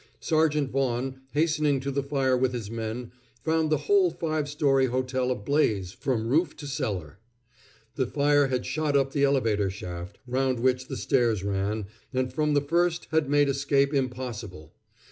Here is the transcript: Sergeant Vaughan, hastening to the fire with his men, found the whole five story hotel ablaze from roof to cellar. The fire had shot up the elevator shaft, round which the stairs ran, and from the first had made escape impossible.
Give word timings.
Sergeant 0.19 0.71
Vaughan, 0.71 1.21
hastening 1.33 1.79
to 1.79 1.91
the 1.91 2.01
fire 2.01 2.35
with 2.35 2.53
his 2.53 2.71
men, 2.71 3.11
found 3.43 3.69
the 3.69 3.77
whole 3.85 4.09
five 4.09 4.49
story 4.49 4.87
hotel 4.87 5.29
ablaze 5.29 5.91
from 5.91 6.27
roof 6.27 6.55
to 6.55 6.65
cellar. 6.65 7.19
The 7.97 8.07
fire 8.07 8.47
had 8.47 8.65
shot 8.65 8.97
up 8.97 9.11
the 9.13 9.23
elevator 9.23 9.69
shaft, 9.69 10.17
round 10.25 10.59
which 10.59 10.87
the 10.87 10.97
stairs 10.97 11.43
ran, 11.43 11.85
and 12.11 12.33
from 12.33 12.55
the 12.55 12.61
first 12.61 13.09
had 13.11 13.29
made 13.29 13.47
escape 13.47 13.93
impossible. 13.93 14.73